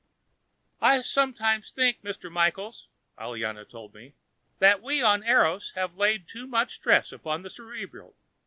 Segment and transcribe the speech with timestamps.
[0.81, 2.31] "I sometimes think, Mr.
[2.31, 2.87] Michaels,"
[3.19, 4.15] Aliana told me,
[4.57, 8.15] "that we of Eros have laid too much stress upon the cerebral.